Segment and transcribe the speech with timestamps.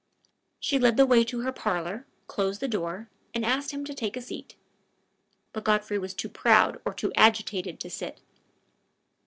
[0.59, 4.17] She led the way to her parlor, closed the door, and asked him to take
[4.17, 4.55] a seat.
[5.53, 8.19] But Godfrey was too proud or too agitated to sit.